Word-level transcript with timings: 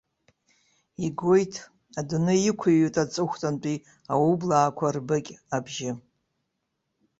Игоит, 1.05 1.53
адунеи 1.99 2.41
иқәыҩуеит 2.49 2.95
аҵыхәтәантәи 3.03 3.77
аублаақәа 4.13 4.87
рбыкь 4.95 5.31
абжьы. 5.55 5.91